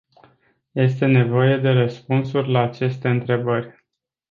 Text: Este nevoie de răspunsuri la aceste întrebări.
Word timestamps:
Este 0.73 1.05
nevoie 1.07 1.57
de 1.57 1.69
răspunsuri 1.69 2.51
la 2.51 2.61
aceste 2.61 3.09
întrebări. 3.09 3.85